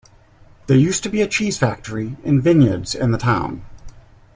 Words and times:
There 0.65 0.79
used 0.79 1.03
to 1.03 1.09
be 1.09 1.21
a 1.21 1.27
cheese 1.27 1.59
factory 1.59 2.17
and 2.25 2.41
vineyards 2.41 2.95
in 2.95 3.11
the 3.11 3.19
town. 3.19 3.63